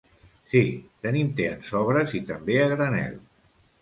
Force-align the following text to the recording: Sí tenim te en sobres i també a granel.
Sí 0.53 0.61
tenim 1.07 1.29
te 1.41 1.47
en 1.49 1.61
sobres 1.67 2.17
i 2.21 2.23
també 2.31 2.57
a 2.63 2.67
granel. 2.73 3.15